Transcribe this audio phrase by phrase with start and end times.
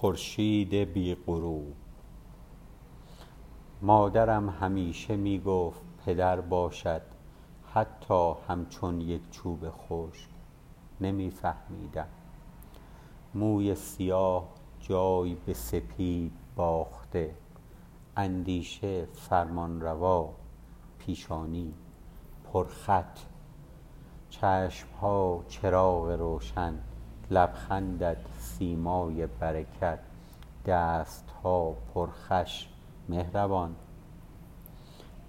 [0.00, 1.74] خورشید بی غروب.
[3.82, 7.02] مادرم همیشه می گفت پدر باشد
[7.74, 10.28] حتی همچون یک چوب خشک.
[11.00, 12.08] نمی فهمیدم.
[13.34, 14.48] موی سیاه
[14.80, 17.34] جای به سپید باخته.
[18.16, 20.34] اندیشه فرمانروا
[20.98, 21.74] پیشانی.
[22.52, 23.18] پر خط.
[24.30, 26.78] چشمها چراغ روشن.
[27.30, 29.98] لبخندت سیمای برکت
[30.66, 32.68] دستها پر خوش
[33.08, 33.74] مهربان.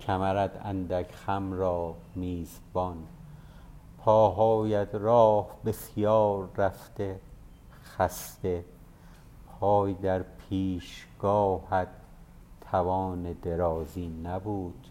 [0.02, 2.98] کمرت اندک خم را میزبان.
[3.98, 7.20] پاهایت راه بسیار رفته
[7.84, 8.66] خسته.
[9.60, 11.88] پای در پیشگاهت
[12.72, 14.88] توان درازی نبود.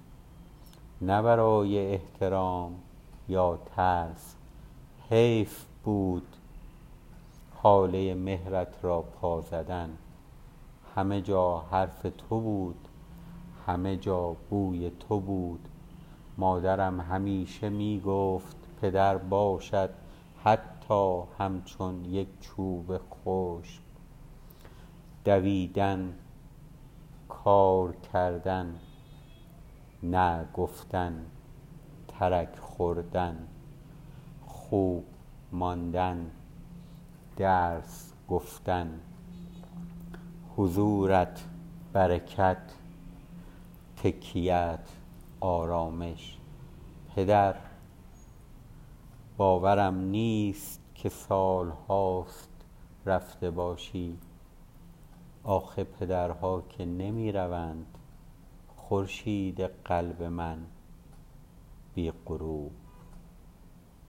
[1.01, 2.75] نه برای احترام
[3.29, 4.35] یا ترس
[5.11, 6.38] حیف بود.
[7.69, 9.91] هاله مهرت را پا زدن.
[10.97, 12.89] همه جا حرف تو بود
[13.67, 15.69] همه جا بوی تو بود.
[16.39, 19.91] مادرم همیشه می گفت پدر باشد
[20.45, 23.83] حتی همچون یک چوب خشک.
[25.25, 26.15] دویدن
[27.29, 28.75] کار کردن
[30.03, 31.27] نه گفتن
[32.09, 33.49] ترک خوردن
[34.47, 35.05] خوب
[35.53, 36.31] ماندن.
[37.39, 39.01] درس گفتن
[40.57, 41.45] حضورت
[41.93, 42.63] برکت
[43.97, 44.89] تکیهات
[45.41, 46.39] آرامش.
[47.17, 47.55] پدر
[49.37, 52.51] باورم نیست که سالهاست
[53.07, 54.19] رفته باشی.
[55.45, 57.99] آخه پدرها که نمی روند
[58.77, 60.59] خورشید قلب من
[61.95, 62.73] بی غروب